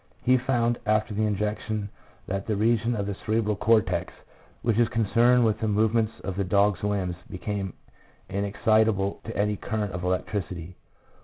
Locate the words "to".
9.25-9.39